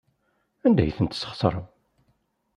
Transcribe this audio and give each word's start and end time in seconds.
Anda 0.65 0.81
ay 0.83 0.93
ten-tesɣesrem? 0.97 1.65